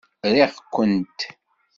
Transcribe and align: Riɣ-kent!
Riɣ-kent! 0.35 1.19